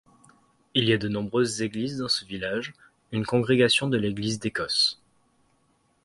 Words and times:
Il 0.73 0.85
y 0.89 0.93
a 0.93 0.97
de 0.97 1.07
nombreuses 1.07 1.61
églises 1.61 1.97
dans 1.99 2.07
ce 2.09 2.25
village, 2.25 2.73
une 3.11 3.23
congrégation 3.23 3.87
de 3.87 3.97
l'Église 3.99 4.39
d'Écosse. 4.39 4.99